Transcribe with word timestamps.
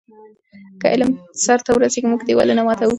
که 0.81 0.87
علم 0.93 1.09
سرته 1.45 1.69
ورسیږي، 1.73 2.07
موږ 2.09 2.21
دیوالونه 2.23 2.61
ماتوو. 2.67 2.89